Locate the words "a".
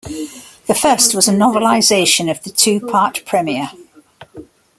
1.27-1.31